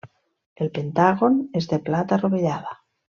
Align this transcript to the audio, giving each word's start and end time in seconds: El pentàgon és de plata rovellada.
El 0.65 0.71
pentàgon 0.77 1.35
és 1.61 1.67
de 1.73 1.79
plata 1.91 2.19
rovellada. 2.23 2.73